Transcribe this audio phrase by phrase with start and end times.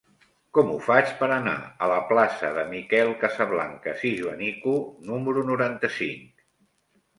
[0.57, 1.53] Com ho faig per anar
[1.87, 4.75] a la plaça de Miquel Casablancas i Joanico
[5.13, 6.45] número noranta-cinc?